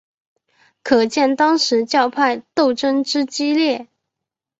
[0.81, 3.87] 可见当时教派斗争之激烈。